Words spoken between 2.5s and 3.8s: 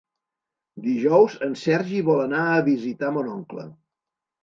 a visitar mon oncle.